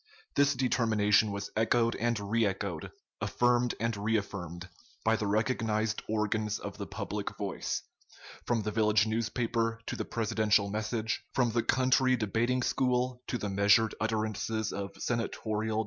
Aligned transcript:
This 0.35 0.55
determination 0.55 1.31
was 1.31 1.51
echoed 1.55 1.95
and 1.97 2.17
reechoed, 2.17 2.91
affirmed 3.21 3.75
and 3.79 3.95
reaffirmed, 3.95 4.67
by 5.05 5.15
the 5.15 5.27
recognized 5.27 6.01
organs 6.09 6.57
of 6.57 6.79
the 6.79 6.87
public 6.87 7.37
voice 7.37 7.83
from 8.47 8.63
the 8.63 8.71
village 8.71 9.05
newspaper 9.05 9.79
to 9.85 9.95
the 9.95 10.05
presidential 10.05 10.71
message, 10.71 11.21
from 11.35 11.51
the 11.51 11.61
country 11.61 12.15
debating 12.15 12.63
school 12.63 13.21
to 13.27 13.37
the 13.37 13.49
measured 13.49 13.93
utterances 14.01 14.73
of 14.73 14.95
senatorial 14.97 15.77
discussion. 15.77 15.77